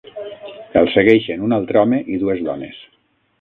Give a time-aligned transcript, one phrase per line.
[0.81, 2.81] El segueixen un altre home i dues dones.